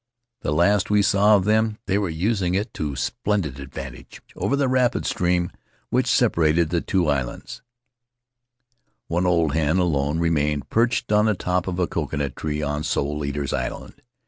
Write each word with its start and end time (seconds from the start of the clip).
The 0.41 0.51
last 0.51 0.89
we 0.89 1.03
saw 1.03 1.35
of 1.35 1.45
them 1.45 1.77
they 1.85 1.99
were 1.99 2.09
using 2.09 2.55
it 2.55 2.73
to 2.73 2.95
splendid 2.95 3.59
advantage 3.59 4.19
over 4.35 4.55
the 4.55 4.67
rapid 4.67 5.05
stream 5.05 5.51
which 5.91 6.07
separated 6.07 6.71
the 6.71 6.81
two 6.81 7.07
islands. 7.07 7.61
One 9.09 9.27
old 9.27 9.53
hen, 9.53 9.77
alone, 9.77 10.17
remained 10.17 10.71
perched 10.71 11.11
in 11.11 11.27
the 11.27 11.35
top 11.35 11.67
of 11.67 11.77
a 11.77 11.83
An 11.83 11.83
Adventure 11.83 11.83
in 11.83 11.89
Solitude 11.91 11.91
coconut 12.09 12.35
tree 12.35 12.61
on 12.63 12.83
Soul 12.83 13.23
Eaters' 13.25 13.53
Island. 13.53 14.01